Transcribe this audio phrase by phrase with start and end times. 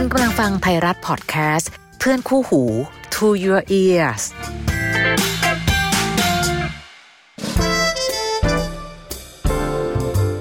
[0.00, 2.62] คุณกำลังฟังไทยรัฐพอดแคสต์เพื่อนคู่หู
[3.14, 4.22] To Your Ears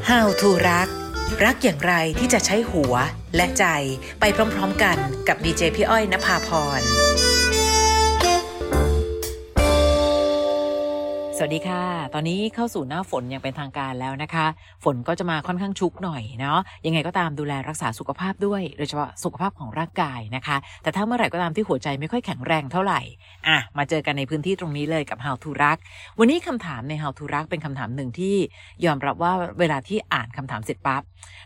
[0.09, 0.87] How to รัก
[1.43, 2.93] รักอย่างไรที่จะใช้หัว
[3.35, 3.65] และใจ
[4.19, 4.97] ไปพร้อมๆกัน
[5.27, 6.49] กับดีเจพี่อ้อยนภาพ
[6.79, 6.81] ร
[11.39, 11.83] สวัสดีค่ะ
[12.13, 14.45] ตอนนี้เข้าสู่หน้าฝนอย่างเป็นทางการแล้วนะคะ
[14.83, 23.01] ฝนก็จะมาค่อนข้างชุกหน่อยเนาะ ยังไงก็ตามดูแลรักษาสุขภาพด้วย โดยเฉพาะสุขภาพของร่างกายนะคะ แต่ถ้าเมื่อไหร่ก็ตามที่หัวใจไม่ค่อยแข็งแรงเท่าไหร่
[23.47, 25.77] อะ มาเจอกันในพื้นที่ตรงนี้เลยกับ How to รัก
[26.19, 28.35] วันนี้คำถามใน How to รักเป็นคำถามหนึ่งที่
[28.85, 31.01] ยอมรับว่าเวลาที่อ่านคำถามเสร็จปั๊บ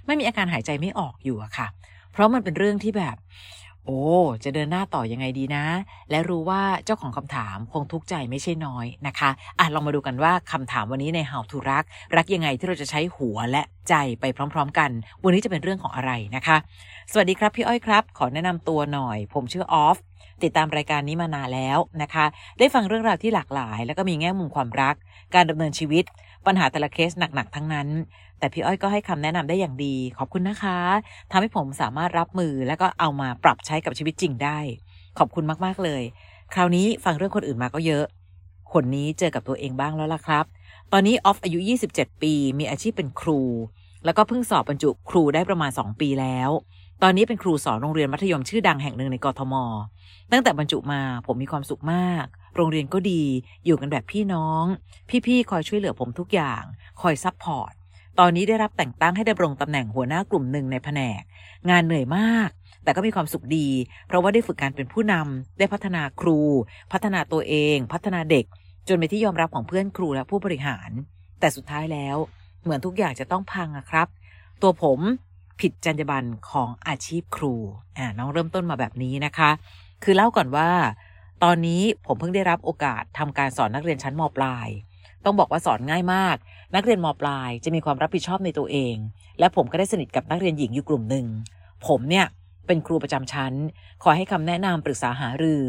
[0.06, 1.68] ไม่มีอาการหายใจไม่ออกอยู่อะค่ะ
[2.14, 3.16] เพราะมันเป็นเรื่องที่แบบ
[3.86, 4.02] โอ้
[4.44, 5.66] จะเดินหน้าต่อยังไงดีนะ
[6.10, 11.84] และรู้ว่าเจ้าของคำถามคงทุกข์ใจไม่ใช่น้อยนะคะอะลองมาดูกันว่าคำถามวันนี้ใน How to รัก
[12.16, 14.90] รักยังไงที่เราจะใช้หัวและใจไปพร้อม ๆ กัน
[15.24, 16.58] วันนี้จะเป็นเรื่องของอะไรนะคะ
[17.12, 19.98] สวัสดีครับพี่อ้อยครับ ขอแนะนำตัวหน่อย ผมชื่อออฟ
[20.44, 22.26] ติดตามรายการนี้มานานแล้วนะคะ
[22.60, 24.96] ได้ฟังเรื่องราวที่หลากหลาย แล้วก็มีแง่มุมความรัก
[25.36, 26.04] การดำเนินชีวิต
[26.46, 27.88] ปัญหาแต่ละเคสหนักๆทั้งนั้น
[28.40, 30.80] แต่พี่อ้อยก็ให้คำแนะนำได้อย่างดี ขอบคุณนะคะ
[31.32, 34.60] ทำให้ผมสามารถรับมือแล้วก็เอามาปรับใช้กับชีวิตจริงได้
[35.18, 36.02] ขอบคุณมากๆเลย
[36.54, 38.06] คราวนี้ฟังเรื่องคนอื่นมาก็เยอะ
[38.74, 40.46] คราวนี้เจอกับตัวเองบ้างแล้วล่ะครับ
[40.92, 41.60] ตอนนี้ออฟอายุ
[41.92, 43.42] 27 ปี มีอาชีพเป็นครู
[44.06, 46.50] แล้วก็เพิ่งสอบบรรจุครูได้ประมาณ 2 ปีแล้ว
[47.04, 49.54] ตอนนี้เป็นครูสอนโรงเรียนมัธยมชื่อดังแห่งหนึ่งในกทม
[50.32, 53.24] ตั้งแต่บรรจุมาผมมีความสุขมาก โรงเรียนก็ดี
[53.66, 54.64] อยู่กันแบบพี่น้อง
[55.28, 56.64] พี่ๆคอยช่วยเหลือผมทุกอย่าง
[57.02, 57.72] คอย support
[58.20, 61.22] ตอนนี้ได้รับแต่งตั้งให้ดำรงตำแหน่งหัวหน้ากลุ่มหนึ่งในแผนก
[61.70, 62.50] งานเหนื่อยมาก
[62.84, 63.68] แต่ก็มีความสุขดี
[64.08, 66.40] เพราะว่าได้ฝึกการเป็นผู้นำได้พัฒนาครู
[66.92, 68.46] พัฒนาตัวเอง พัฒนาเด็ก
[68.88, 70.90] จนเป็นที่ยอมรับของเพื่อนครูและผู้บริหาร
[71.40, 72.18] แต่สุดท้ายแล้ว
[72.64, 74.08] เหมือนทุกอย่างจะต้องพังอะครับ
[74.62, 75.00] ตัวผม
[75.62, 77.54] ผิดจรรยาบรรณของอาชีพครู
[77.98, 79.52] อ่าน้องเริ่มต้นมาแบบนี้นะคะ
[80.04, 80.70] คือเล่าก่อนว่า
[81.44, 84.68] ตอนนี้ผมเพิ่งได้รับโอกาสทำการสอนนักเรียนชั้นมปลาย
[85.26, 86.36] ต้องบอกว่าสอนง่ายมาก
[86.76, 88.96] นักเรียนมปลายจะมีความรับผิดชอบในตัวเอง
[89.40, 91.26] และผมก็ได้สนิทกับนักเรียนหญิงอยู่กลุ่มหนึ่ง
[91.88, 92.26] ผมเนี่ย
[92.68, 93.54] เป็นครูประจำชั้น
[94.04, 95.62] คอยให้คำแนะนำปรึกษาหารือ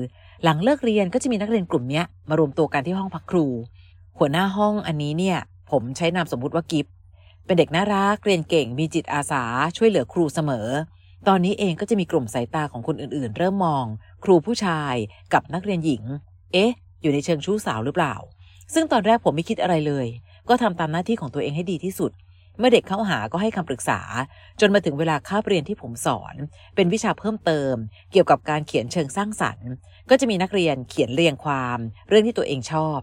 [0.45, 3.47] หลังเลิกเรียนก็จะมีนักเรียนกลุ่มเนี้ยมารวมตัวกันที่ห้องพักครู
[4.19, 5.39] หัวหน้าห้องอันนี้เนี่ย
[5.71, 6.87] ผมใช้นามสมมุติว่ากิฟ
[7.47, 9.44] เป็นเด็กน่ารักเรียนเก่งมีจิตอาสา
[9.76, 10.69] ช่วยเหลือครูเสมอ
[11.28, 13.84] ตอนนี้เองก็จะมีกลุ่มสายตาของคนอื่นๆ เริ่มมอง
[14.25, 14.94] ครูผู้ชาย
[15.32, 16.03] กับนักเรียนหญิง
[16.53, 16.72] เอ๊ะ
[17.03, 18.14] อยู่ในเชิงชู้สาวหรือเปล่า
[18.75, 20.06] ซึ่งตอนแรกผมไม่คิดอะไรเลย
[20.48, 22.12] ก็ทำตามหน้าที่ของตัวเองให้ดีที่สุด
[22.58, 24.00] เมื่อเด็กเข้าหาก็ให้คำปรึกษา
[24.60, 26.34] จนมาถึงเวลาคาบเรียนที่ผมสอน
[26.74, 27.74] เป็นวิชาเพิ่มเติม
[28.12, 29.70] เกี่ยวกับการเขียนเชิงสร้างสรรค์
[30.10, 31.78] ก็จะมีนักเรียนเขียนเรียงความ
[32.09, 32.98] เรื่องที่ตัวเองชอบ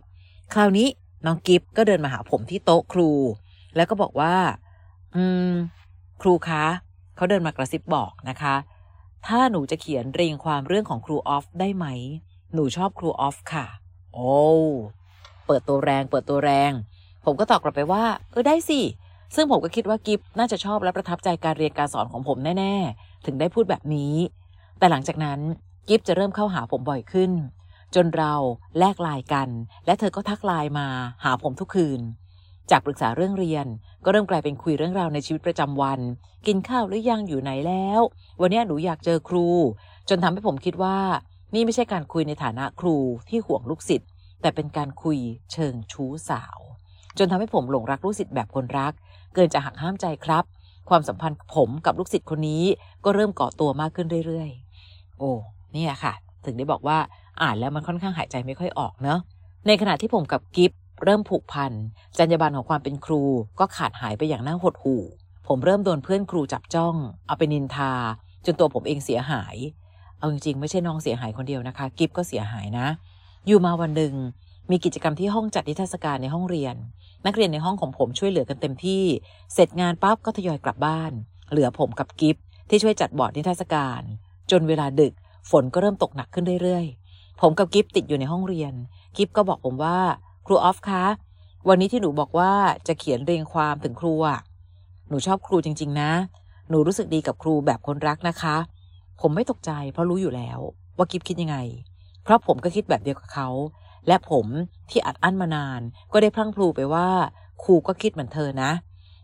[0.53, 0.87] คราวนี้
[1.25, 3.11] น้องกิฟก็เดินมาหาผมที่โต๊ะครู
[3.75, 4.35] แล้วก็บอกว่า
[5.15, 5.51] อืม
[6.21, 6.65] ครูคะ
[7.15, 8.55] เขาเดินมากระซิบบอกนะคะ
[9.27, 11.85] ถ้าหนูจะเขียนเรียงความเรื่องของครูออฟได้ไหม
[12.53, 13.65] หนูชอบครูออฟค่ะ
[14.13, 14.33] โอ้
[15.45, 16.71] เปิดตัวแรงเปิดตัวแรง
[17.25, 18.81] ผมก็ตอบกลับไปว่า เออได้สิ
[19.35, 24.13] ซึ่งผมก็คิดว่ากิฟน่าจะชอบและประทับใจการเรียนการสอนของผมแน่ ๆ ถึงได้พูดแบบนี้
[24.79, 25.39] แต่หลังจากนั้น
[25.87, 27.31] กิฟจะเริ่มเข้าหาผมบ่อยขึ้น
[27.95, 28.33] จนเรา
[28.77, 29.49] แลกไลน์กัน
[29.85, 30.87] และเธอก็ทักไลน์มา
[31.23, 32.01] หาผมทุกคืน
[32.71, 33.65] จากปรึกษาเรื่องเรียน
[34.05, 35.99] ก็เริ่มกลายเป็นคุยเรื่องราวในชีวิตประจำวัน
[36.47, 38.01] กินข้าวหรือยังอยู่ไหนแล้ว
[38.41, 39.47] วันนี้หนูอยากเจอครู
[40.09, 40.97] จนทำให้ผมคิดว่า
[41.55, 42.95] นี่ไม่ใช่การคุยในฐานะครู
[43.29, 44.09] ที่ห่วงลูกศิษย์
[44.41, 45.17] แต่เป็นการคุย
[45.51, 46.59] เชิงชู้สาว
[47.17, 48.93] จนทำให้ผมหลงรักลูกศิษย์แบบคนรัก
[49.33, 50.43] เกินจะหักห้ามใจครับ
[50.89, 52.63] ความสัมพันธ์ผมกับลูกศิษย์คนนี้
[53.05, 55.31] ก็เริ่มก่อตัวมากขึ้นเรื่อยๆ โอ้
[55.73, 56.13] เนี่ยค่ะ
[56.45, 56.97] ถึงได้บอกว่า
[57.41, 59.19] อ่านแล้วมันค่อนข้างหายใจไม่ค่อยออกเนอะ
[59.67, 60.71] ในขณะที่ผมกับกิฟ
[61.03, 61.71] เริ่มผูกพัน
[62.17, 63.23] จรรยาบรรณของความเป็นครู
[63.59, 65.03] ก็ขาดหายไปอย่างน่าหดหู่
[65.47, 66.95] ผมเริ่มโดนเพื่อนครูจับจ้อง
[67.27, 67.93] เอาไปนินทา
[68.45, 69.55] จนตัวผมเองเสียหาย
[70.19, 72.87] เอาจริงๆ ไม่ใช่น้องเสียหายคนเดียวนะคะ กิฟก็เสียหายนะ
[73.47, 74.13] อยู่มาวันหนึ่ง
[74.71, 76.75] มีกิจกรรมที่ห้องจัดนิทรรศการในห้องเรียน
[77.25, 79.03] นักเรียนในห้องของผมช่วยเหลือกันเต็มที่
[79.53, 81.11] เสร็จงานปั๊บก็ทยอยกลับบ้าน
[81.51, 82.37] เหลือผมกับกิฟ
[82.69, 84.01] ที่ช่วยจัดบอร์ดนิทรรศการ
[84.51, 85.13] จนเวลาดึก
[85.51, 88.73] ฝนก็เริ่มตกหนักขึ้นเรื่อยๆ ผมกับกิฟติดอยู่ในห้องเรียน
[89.17, 89.97] กิฟก็บอกผมว่า
[90.55, 91.03] ออฟคะ
[91.67, 92.51] วันนี้ที่หนูบอกว่า
[92.87, 94.39] จะเขียนเรียงความถึงครูอะ
[95.09, 96.11] หนูชอบครูจริง ๆ นะ
[96.69, 98.57] หนูรู้สึกดีกับครูแบบคนรักนะคะ
[99.21, 100.59] ผมไม่ตกใจเพราะรู้อยู่แล้ว
[100.97, 101.57] ว่ากิฟคิดยังไง
[102.23, 103.49] เพราะผมก็คิดแบบเดียวกับเขา
[104.07, 104.45] และผม
[104.89, 105.81] ที่อัดอั้นมานาน
[106.13, 107.09] ก็ได้พลั้งพลูไปว่า
[107.63, 108.71] ครูก็คิดเหมือนเธอนะ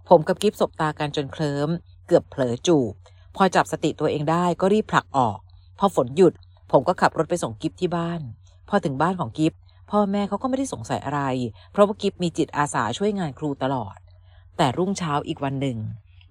[0.10, 1.70] ผมกับกิฟสบตากันจนเคลิ้ม
[2.08, 2.94] เกือบเผลอจูบ
[3.36, 5.38] พอจับสติตัวเองได้ก็รีบผลักออก
[5.80, 6.34] พอฝนหยุด
[6.72, 8.22] ผมก็ขับรถไปส่งกิฟที่บ้าน
[8.70, 9.54] พอถึงบ้านของกิฟ
[9.92, 11.22] พ่อแม่เขาก็ไม่ได้สงสัยอะไร
[11.72, 13.98] เพราะว่ากิฟมีจิตอาสาช่วยงานครูตลอด
[14.58, 15.78] แต่รุ่งเช้าอีกวันหนึ่ง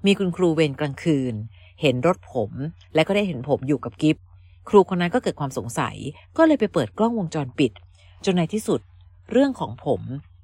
[0.06, 1.34] มีคุณครูเวรกลางคืน
[1.80, 2.50] เห็นรถผม
[2.94, 4.16] และก็ได้เห็นผมอยู่กับกิฟ
[4.68, 5.96] ครูคนนั้นก็เกิดความสงสัย
[6.36, 7.72] ก็เลยไปเปิดกล้องวงจรปิด
[8.24, 8.80] จนในที่สุด
[9.30, 10.00] เรื่องของผม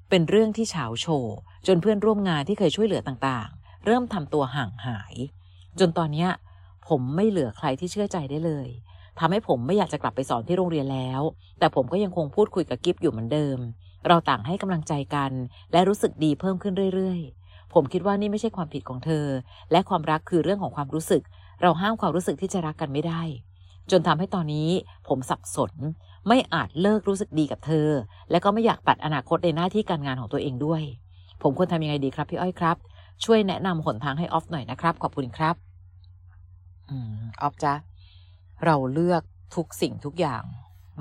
[0.09, 1.35] เป็นเรื่องที่เฉาโชว์
[1.67, 5.13] จนเพื่อนร่วมงานที่เคยช่วยเหลือต่างๆ เริ่มทำตัวห่างหาย
[5.79, 6.27] จนตอนนี้
[6.87, 8.67] ผมไม่เหลือใครที่เชื่อใจได้เลย
[9.21, 11.21] ทำให้ผมไม่อยากจะกลับไปสอนที่โรงเรียนแล้ว
[11.59, 13.57] แต่ผมก็ยังคงพูดคุยกับกิฟอยู่เหมือนเดิม
[14.07, 15.31] เราต่างให้กำลังใจกัน
[15.71, 19.25] และรู้สึกดีเพิ่มขึ้นเรื่อยๆ ผมคิดว่านี่ไม่ใช่ความผิดของเธอ
[19.71, 21.21] และความรักคือเรื่องของความรู้สึก
[21.61, 23.21] เราห้ามความรู้สึกที่จะรักกันไม่ได้
[23.91, 24.69] จนทำให้ตอนนี้
[25.07, 25.73] ผมสับสน
[26.27, 27.87] ไม่อาจเลิกรู้สึกดีกับเธอ
[28.31, 30.83] และก็ไม่อยากตัดอนาคตในหน้าที่การงานของตัวเองด้วย
[31.41, 32.77] ผมควรทำยังไงดีครับพี่อ้อยครับ
[33.23, 35.55] ช่วยแนะนำหนทางให้ออฟหน่อยนะครับ ขอบคุณครับ
[36.89, 37.73] อืมออฟจ้ะ
[38.65, 39.23] เราเลือก
[39.55, 40.43] ทุกสิ่งทุกอย่าง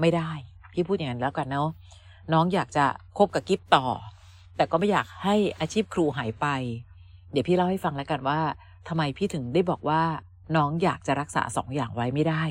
[0.01, 0.31] ไม่ได้
[0.73, 1.69] พี่พูดอย่างนั้นแล้วกันเนาะ
[2.33, 2.85] น้องอยากจะ
[3.19, 3.87] คบกับกิฟต่อ
[4.57, 6.47] แต่ก็ไม่อยากให้อาชีพครูหายไป
[7.33, 8.41] เดี๋ยวพี่เล่าให้ฟังแล้วกันว่า
[8.89, 10.03] ทำไมพี่ถึงได้บอกว่า
[10.57, 12.45] น้องอยากจะรักษาสองอย่างไว้ไม่ได้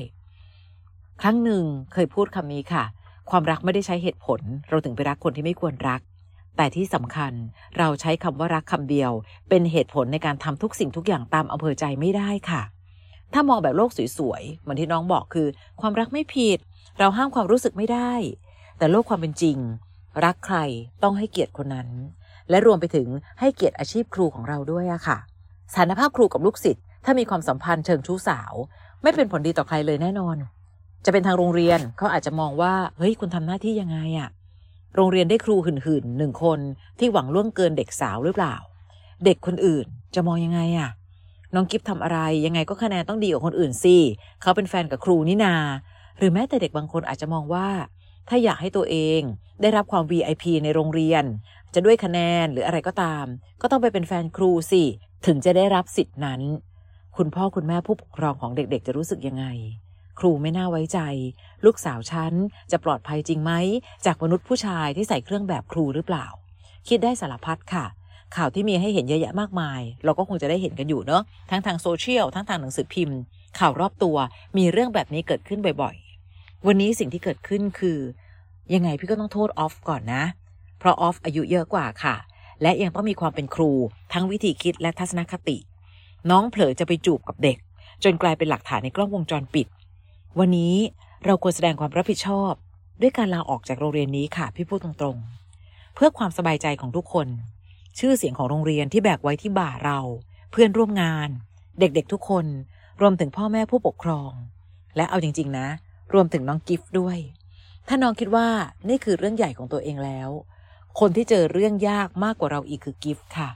[1.20, 2.84] ครั้งหนึ่งเคยพูดคำนี้ค่ะ
[3.30, 6.00] ความรักไม่ได้ใช้เหตุผล เราถึงไปรักคนที่ไม่ควรรัก
[6.56, 7.32] แต่ที่สำคัญ
[7.78, 9.12] เราใช้คำว่ารักคำเดียว
[9.48, 12.62] เป็นเหตุผลในการทำทุกสิ่งทุกอย่างตามอำเภอใจไม่ได้ค่ะ
[13.34, 15.46] ถ้ามองแบบโลกสวยๆเหมือนที่น้องบอกคือ
[15.80, 16.58] ความรักไม่ผิด
[16.98, 18.12] เราห้ามความรู้สึกไม่ได้
[18.78, 19.58] แต่โลกความเป็นจริง
[20.24, 20.56] รักใคร
[21.02, 21.88] ต้องให้เกียรติคนนั้น
[22.50, 23.08] และรวมไปถึง
[23.40, 25.18] ให้เกียรติอาชีพครูของเราด้วยอะค่ะ
[25.74, 28.54] สานภาพครูกับลูกศิษย์ถ้ามีความสัมพันธ์เชิงชู้สาว
[29.02, 30.36] ไม่เป็นผลดีต่อใครเลยแน่นอน
[31.04, 34.28] จะเป็นทางโรงเรียนเขาอาจจะมองว่าเฮ้ยคุณทำหน้าที่ยังไงอะ
[34.94, 36.58] โรงเรียนได้ครูหื่นๆหนึ่งคน
[36.98, 38.56] ที่หวังล่วงเกินเด็กสาวหรือเปล่า
[39.24, 40.90] เด็กคนอื่นจะมองยังไงอะ
[41.70, 43.96] กิฟทำอะไรยังไงก็คะแนนต้องดีกว่าคนอื่นสิ
[44.42, 45.54] เขาเป็นแฟนกับครูนี่นา
[46.18, 47.68] หรือแม้แต่เด็กบางคนอาจจะมองว่า
[48.28, 49.20] ถ้าอยากให้ตัวเอง
[49.60, 51.24] ได้รับความ VIP ในโรงเรียน
[51.74, 53.24] จะด้วยคะแนนหรืออะไรก็ตาม
[53.60, 54.82] ก็ต้องไปเป็นแฟนครูสิ
[55.26, 56.40] ถึงจะได้รับสิทธินั้น
[57.16, 59.44] คุณพ่อคุณแม่ผู้ปกครองของเด็กๆ จะรู้สึกยังไง
[60.18, 60.98] ครูไม่น่าไว้ใจ
[61.64, 62.32] ลูกสาวฉัน
[62.70, 63.52] จะปลอดภัยจริงไหม
[64.06, 66.26] จากมนุษย์ผู้ชายที่ใส่เครื่องแบบครูหรือเปล่า
[66.88, 67.86] คิดได้สารพัดค่ะ
[68.36, 73.18] ข่าวที่มีให้เห็นเยอะแยะมากมาย เราก็คงจะได้เห็นกันอยู่เนาะทั้งทางโซเชียลทั้งทางหนังสือพิมพ์
[73.58, 74.16] ข่าวรอบตัว
[74.56, 77.98] มีเรื่องแบบนี้เกิดขึ้นบ่อยๆ วันนี้สิ่งที่เกิดขึ้นคือ
[78.74, 80.24] ยังไงพี่ก็ต้องโทษออฟก่อนนะ
[80.78, 82.16] เพราะออฟอายุเยอะกว่าค่ะ
[82.62, 83.70] และยังต้องมีความเป็นครู
[84.12, 85.56] ทั้งวิธีคิดและทัศนคติ
[86.30, 87.58] น้องเผลอจะไปจูบกับเด็ก
[88.04, 89.66] จนกลายเป็นหลักฐานในกล้องวงจรปิด
[90.38, 90.74] วันนี้
[91.24, 92.52] เราควรแสดงความรับผิดชอบ
[93.00, 97.26] ด้วยการลาออกจากโรงเรียนนี้ค่ะพี่พูดตรงๆ เพื่อความสบายใจของทุกคน
[98.00, 100.00] ชื่อเสียงของโรงเรียนที่แบกไว้ที่บ่าเรา
[100.50, 101.28] เพื่อนร่วมงาน
[101.78, 102.46] เด็กๆทุกคน
[103.00, 104.32] รวมถึงพ่อแม่ผู้ปกครอง
[104.96, 105.66] และเอาจริง ๆ นะ
[106.14, 107.18] รวมถึงน้องกิฟต์ด้วย
[107.88, 108.48] ถ้าน้องคิดว่า
[108.88, 110.30] นี่คือเรื่องใหญ่ของตัวเองแล้ว
[111.00, 113.50] คนที่เจอเรื่องยากมากกว่าเราอีกคือกิฟต์ค่ะ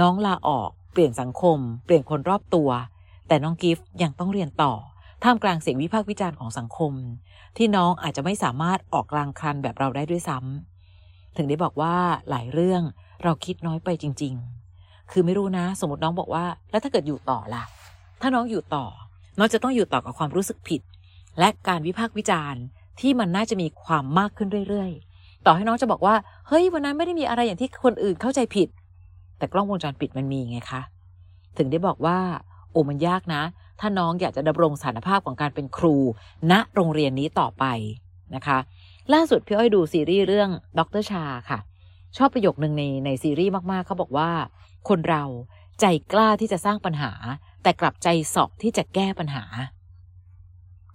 [0.00, 2.70] น้องลาออก เปลี่ยนสังคม เปลี่ยนคนรอบตัว
[3.28, 4.72] แต่น้องกิฟต์ยังต้องเรียนต่อ
[5.22, 6.92] ท่ามกลางเสียงวิพากษ์วิจารณ์ของสังคม
[7.56, 11.96] ที่น้องอาจจะไม่สามารถออกกลางคันแบบเราได้ด้วยซ้ำถึงได้บอกว่า
[12.30, 12.82] หลายเรื่อง
[13.22, 14.34] เราคิดน้อยไปจริง
[14.72, 17.64] ๆ คือไม่รู้นะ สมมติน้องบอกว่า แล้วถ้าเกิดอยู่ต่อล่ะ
[18.20, 18.86] ถ้าน้องอยู่ต่อ
[19.38, 20.80] น้องจะต้องอยู่ต่อกับความรู้สึกผิด
[21.38, 22.62] และการวิพากษ์วิจารณ์
[23.00, 26.14] ที่มันน่าจะมีความมากขึ้นเรื่อยๆ ต่อให้น้องจะบอกว่า
[26.48, 28.68] เฮ้ย วันนั้นไม่ได้มีอะไรอย่างที่คนอื่นเข้าใจผิด
[29.38, 30.82] แต่กล้องวงจรปิดมันมีไงคะ
[31.58, 32.18] ถึงได้บอกว่า
[32.70, 33.42] โอ้มันยากนะ
[33.80, 35.96] ถ้าน้องอยากจะดำรงสถานภาพของการเป็นครู
[36.50, 37.64] ณโรงเรียนนี้ต่อไป
[38.34, 38.58] นะคะ
[39.12, 41.58] ล่าสุดพี่อ้อยดูซีรีส์เรื่องดรชาค่ะ
[42.16, 44.30] ชอบประโยคหนึ่งในในซีรีส์มากๆเขาบอกว่า
[44.88, 45.24] คนเรา
[45.80, 47.12] ใจกล้าที่จะสร้างปัญหา
[47.62, 49.44] แต่กลับใจสอบที่จะแก้ปัญหา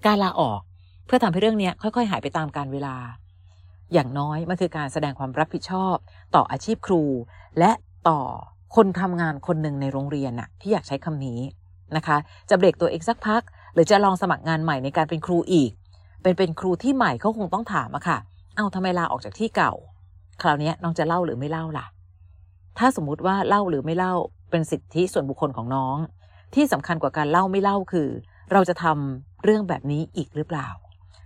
[0.06, 0.62] การลาออก
[1.06, 2.96] เพื่อทำให้เรื่องนี้ค่อยๆ หายไปตามการเวลา
[3.94, 5.96] อย่างน้อยมันคือการแสดงความรับผิดชอบ
[6.36, 7.04] ต่ออาชีพครู
[7.60, 7.72] และ
[8.10, 8.22] ต่อ
[8.76, 11.40] คนทำงานคนหนึ่งในโรงเรียนน่ะที่อยากใช้คำนี้
[11.96, 12.18] นะคะ
[12.50, 13.42] จะเบรกตัวเองสักพัก
[13.74, 15.72] หรือจะลองสมัครงานใหม่ในการเป็นครูอีก
[16.22, 18.18] เป็นเป็นครูที่ใหม่เขาคงต้องถามอะค่ะ
[18.56, 19.74] เอาทำไมลาออกจากที่เก่า
[20.42, 21.86] คราวนี้น้องจะเล่าหรือไม่เล่าล่ะ
[22.78, 24.14] ถ้าสมมุติว่าเล่าหรือไม่เล่า
[24.52, 25.98] เป็นสิทธิส่วนบุคคลของน้อง
[26.56, 28.10] ที่สำคัญกว่าการเล่าไม่เล่าคือ
[28.52, 30.68] เราจะทำเรื่องแบบนี้อีกหรือเปล่า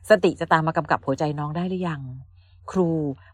[0.09, 2.01] สติจะตามมากำกับหัวใจน้องได้หรือยัง
[2.71, 2.89] ครู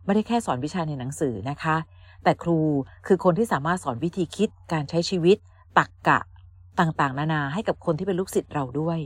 [0.05, 1.75] ไม่ได้แค่สอนวิชาในหนังสือนะคะ
[2.24, 2.60] แต่ครู
[3.07, 5.38] คือคนที่สามารถสอนวิธีคิดการใช้ชีวิต
[5.77, 6.19] ตักกะ
[6.79, 9.00] ต่างๆ นานาให้กับคนที่เป็นลูกศิษย์เราด้วย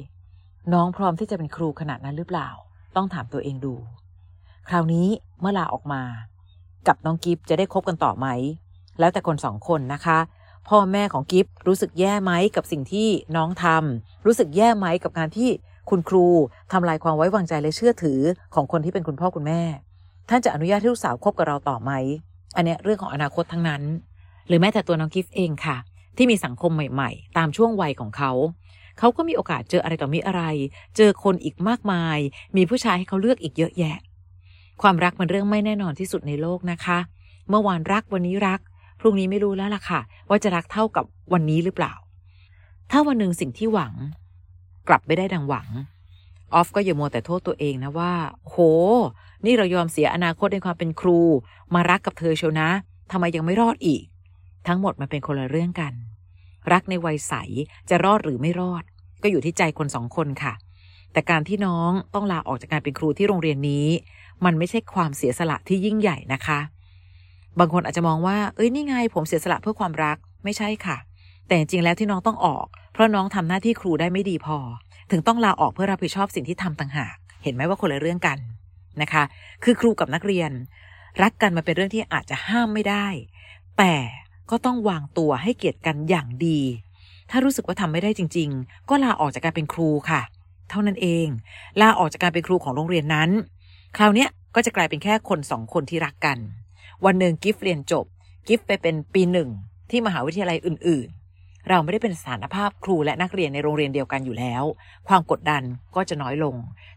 [0.73, 2.49] น้องพร้อมที่จะเป็นครูขนาดนั้นหรือเปล่า
[2.95, 3.75] ต้องถามตัวเองดู
[4.67, 5.07] คราวนี้
[5.39, 6.01] เมื่อลาออกมา
[6.87, 8.27] กับน้องกิฟจะได้คบกันต่อไหม
[8.99, 10.19] แล้วแต่คนสองคนนะคะ
[10.69, 15.49] พ่อแม่ของกิฟรู้สึกแย่ไหมกับสิ่งที่น้องทำรู้สึกแย่ไหมกับการที่
[15.89, 16.27] คุณครู
[16.71, 18.19] ทำลายความไว้วางใจและเชื่อถือ
[18.55, 19.61] ของคนที่เป็นคุณพ่อคุณแม่
[20.29, 21.91] ท่านจะอนุญาตให้ลูกสาวคบกับเราต่อไหม
[22.55, 23.81] อันนี้เรื่องของอนาคตทั้งนั้น
[24.47, 25.77] หรือแม้แต่ตัวน้องกิฟเองค่ะ
[26.17, 28.31] ที่มีสังคมใหม่ ๆ ตามช่วงวัยของเขา
[28.99, 30.43] เขาก็มีโอกาสเจออะไรต่อมีอะไร
[30.97, 32.17] เจอคนอีกมากมาย
[32.57, 33.97] มีผู้ชายให้เขาเลือกอีกเยอะแยะ
[34.81, 36.97] ความรักมันเรื่องไม่แน่นอนที่สุดในโลกนะคะ
[37.49, 38.59] เมื่อวานรักวันนี้รัก
[38.99, 41.93] พรุ่งนี้ไม่รู้แล้วล่ะค่ะ ว่าจะรักเท่ากับวันนี้หรือเปล่า
[42.91, 43.93] ถ้าวันหนึ่งสิ่งที่หวัง
[44.87, 45.67] กลับไม่ได้ดังหวัง
[46.53, 48.13] ออฟก็อย่ามัวแต่โทษตัวเองนะว่า
[48.47, 48.55] โห
[49.45, 51.19] นี่เรายอมเสียอนาคตในความเป็นครู
[51.73, 52.69] มารักกับเธอเชียวนะ
[53.11, 54.03] ทำไมยังไม่รอดอีก
[54.67, 55.93] ทั้งหมดมันเป็นคนละเรื่องกัน
[56.71, 57.33] รักในวัยใส
[57.89, 58.83] จะรอดหรือไม่รอด
[59.23, 60.53] ก็อยู่ที่ใจคนสองคนค่ะ
[61.13, 63.87] แต่การที่น้องต้องลาออกจากการเป็นครูที่โรงเรียนนี้
[64.45, 66.59] มันไม่ใช่ความเสียสละที่ยิ่งใหญ่นะคะ
[67.59, 70.97] บางคนอาจจะมองว่า เอ้ยนี่ไง ผมเสียสละเพื่อความรักไม่ใช่ค่ะ
[71.47, 74.57] แต่จริงแล้วที่น้องต้องออก เพราะน้องทำหน้าที่ครูได้ไม่ดีพอ
[75.11, 78.37] ถึงต้องลาออกเพื่อรับผิดชอบสิ่งที่ทำต่างหาก เห็นไหมว่าคนละเรื่องกัน
[79.01, 79.23] นะคะ
[79.63, 80.51] คือครูกับนักเรียน
[81.21, 83.07] รักกันมาเป็นเรื่องที่อาจจะห้ามไม่ได้
[83.77, 83.95] แต่
[84.49, 86.59] ก็ต้องวางตัวให้เกียรติกันอย่างดี
[87.29, 90.21] ถ้ารู้สึกว่าทำไม่ได้จริง ๆ ก็ลาออกจากการเป็นครูค่ะ
[90.69, 91.27] เท่านั้นเอง
[91.81, 93.29] ลาออกจากการเป็นครูของโรงเรียนนั้น
[93.97, 96.37] คราวนี้ก็จะกลายเป็นแค่คนสองคนที่รักกัน
[97.05, 98.05] วันหนึ่งกิฟเรียนจบ
[98.47, 99.49] กิฟไปเป็นปีหนึ่ง
[99.89, 101.07] ที่มหาวิทยาลัยอื่น
[101.37, 104.63] ๆ เราไม่ได้เป็นสถานภาพครูและนักเรียนในโรงเรียนเดียวกันอยู่แล้ว
[105.07, 105.63] ความกดดัน
[105.95, 106.55] ก็จะน้อยลง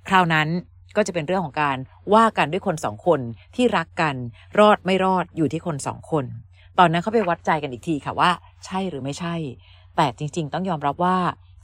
[0.09, 0.49] คราวนั้น
[0.97, 1.77] ก็จะเป็นเรื่องของการ
[2.15, 3.21] ว่ากันด้วยคนสองคน
[3.55, 4.15] ที่รักกัน
[4.59, 6.25] รอดไม่รอดอยู่ที่คนสองคน
[6.79, 8.31] ตอนนั้นเขาไปวัดใจกันอีกทีค่ะว่า
[8.65, 9.35] ใช่หรือไม่ใช่
[9.97, 11.17] แต่จริง ๆ ต้องยอมรับว่า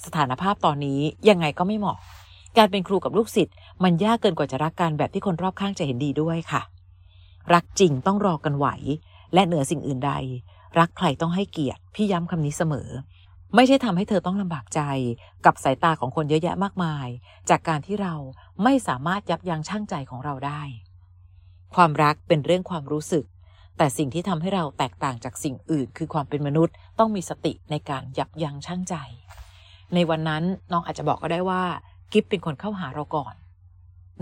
[0.06, 1.96] สถานภาพตอนนี้ยังไงก็ไม่เหมาะ
[2.58, 6.62] การเป็นครูกับลูกศิษย์มันยากเกินกว่าจะรักกันแบบที่คนรอบข้างจะเห็นดีด้วยค่ะ
[7.54, 8.66] รักจริงต้องรอกันไหว
[9.34, 10.12] และเหนือสิ่งอื่นใด
[10.78, 12.88] รักใครต้องให้เกียรติพี่ย้ำคำนี้เสมอ
[13.54, 14.80] ไม่ใช่ทำให้เธอต้องลำบากใจ
[15.44, 17.06] กับสายตาของคนเยอะแยะมากมาย
[17.50, 18.14] จากการที่เรา
[18.62, 20.62] ไม่สามารถยับยั้งชั่งใจของเราได้
[21.74, 23.24] ความรักเป็นเรื่องความรู้สึก
[23.76, 28.94] แต่สิ่งที่ทำให้เราแตกต่างจากสิ่งอื่น คือความเป็นมนุษย์ต้องมีสติในการยับยั้งชั่งใจ
[29.94, 31.62] ในวันนั้นน้องอาจจะบอกก็ได้ว่า
[32.28, 33.34] เป็นคนเข้าหาเราก่อน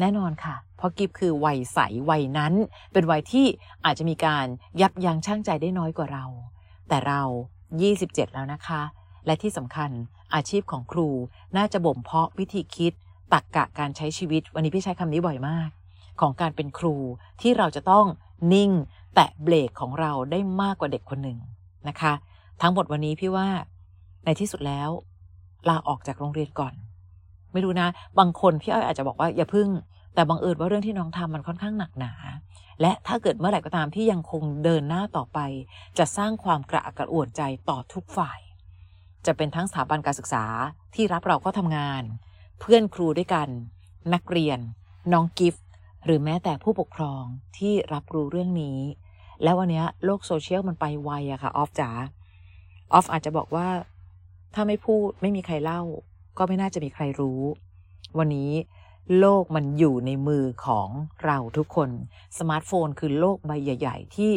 [0.01, 1.79] แน่นอนค่ะ เพราะกิฟคือวัยใส
[2.11, 2.55] วัยนั้น
[2.93, 3.47] เป็นวัยที่
[3.85, 4.47] อาจจะมีการ
[4.81, 6.25] ยับยั้งชั่งใจได้น้อยกว่าเรา
[6.89, 7.23] แต่เรา
[7.79, 8.83] 27 แล้วนะคะ
[9.27, 9.91] และที่สำคัญ
[10.35, 11.09] อาชีพของครู
[11.57, 12.93] น่าจะบ่มเพาะวิธีคิด
[13.33, 15.69] ตักกะการใช้ชีวิต วันนี้พี่ใช้คำนี้บ่อยมาก
[16.21, 16.97] ของการเป็นครู
[17.41, 18.07] ที่เราจะต้อง
[18.53, 18.71] นิ่ง
[19.15, 21.39] แตะเบรกของเราได้มากกว่าเด็กคนหนึ่ง
[21.89, 22.13] นะคะ
[22.63, 23.49] ทั้งหมดวันนี้พี่ว่า
[24.25, 24.91] ในที่สุดแล้ว
[25.69, 26.75] ลาออกจากโรงเรียนก่อน
[27.59, 29.69] ไม่รู้นะ บางคนพี่อ้อยอาจจะบอกว่าอย่าพึ่ง
[30.15, 32.13] แต่บังเอิญว่าเรื่องที่น้องทำมันค่อนข้างหนักหนา
[32.81, 35.39] และถ้าเกิดเมื่อไหร่ก็ตามที่ยังคงเดินหน้าต่อไป
[35.99, 38.39] จะสร้างความกระอักกระอ่วนใจต่อทุกฝ่าย
[39.27, 40.45] จะเป็นทั้งสถาบันการศึกษา
[40.95, 42.03] ที่รับเราก็ทำงาน
[42.61, 43.49] เพื่อนครูด้วยกัน
[44.15, 44.59] นักเรียน
[45.13, 45.65] น้องกิฟต์
[46.05, 47.23] หรือแม้แต่ผู้ปกครอง
[47.59, 48.79] ที่รับรู้เรื่องนี้
[49.43, 51.91] แล้ววันนี้โลกโซเชียลมันไปไวอะค่ะออฟจ๋า
[52.93, 53.69] ออฟอาจจะบอกว่า
[54.55, 55.83] ถ้าไม่พูดไม่มีใครเล่า
[56.39, 57.41] ก็ไม่น่าจะมีใครรู้
[58.19, 58.51] วันนี้
[59.19, 60.89] โลกมันอยู่ในมือของ
[61.25, 61.91] เราทุกคน
[62.39, 64.31] สมาร์ทโฟนคือโลกใบใหญ่ ๆ ที่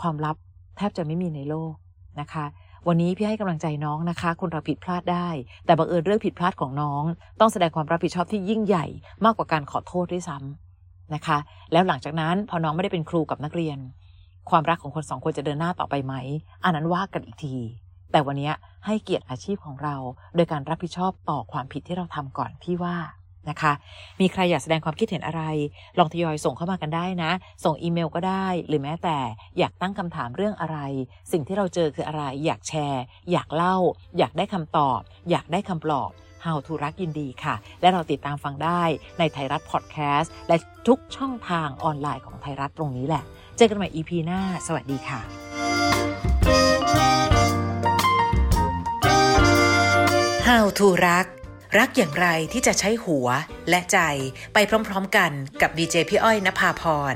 [0.00, 0.36] ความลับ
[0.76, 1.72] แทบจะไม่มีในโลก
[2.20, 2.44] นะคะ
[2.88, 5.28] วันนี้พี่ให้กำลังใจน้องนะคะ คนเราผิดพลาดได้
[5.64, 7.02] แต่บังเอิญเรื่องผิดพลาดของน้อง
[7.40, 8.86] ต้องแสดงความรับผิดชอบที่ยิ่งใหญ่
[9.24, 11.38] มากกว่าการขอโทษด้วยซ้ำนะคะ
[11.72, 13.78] แล้วหลังจากนั้นพอน้องไม่ได้เป็นครูกับนักเรียน
[14.50, 16.14] ความรักของคนสองคนจะเดินหน้าต่อไปไหม
[16.64, 17.56] อันนั้นว่ากันอีกที
[18.12, 18.52] แต่วันนี้
[18.86, 19.96] ให้เกียรติอาชีพของเรา
[20.34, 22.96] โดยการรับผิดชอบต่อความผิดที่เราทำก่อนพี่ว่า
[23.50, 23.72] นะคะ
[24.20, 25.42] มีใครอยากแสดงความคิดเห็นอะไร
[25.98, 27.32] ลองทยอยส่งเข้ามากันได้นะ
[27.64, 29.18] ส่งอีเมลก็ได้ หรือแม้แต่
[29.58, 30.78] อยากตั้งคำถามเรื่องอะไร
[31.32, 33.02] สิ่งที่เราเจอคืออะไร อยากแชร์
[33.32, 33.76] อยากเล่า
[34.18, 35.00] อยากได้คำตอบ
[35.30, 36.12] อยากได้คำปลอบ
[36.44, 38.82] How to รักยินดีค่ะ และเราติดตามฟังได้
[39.18, 40.56] ในไทยรัฐพอดแคสต์และ
[40.88, 43.24] ทุกช่องทางออนไลน์ของไทยรัฐตรงนี้แหละ
[43.56, 45.39] เจอกันใหม่ EP หน้า สวัสดีค่ะ
[50.50, 51.26] How to รัก
[51.78, 53.26] รักอย่างไรที่จะใช้หัว
[53.68, 53.98] และใจ
[54.54, 55.30] ไปพร้อมๆกัน
[55.60, 57.14] กับดีเจพี่อ้อยนภาพร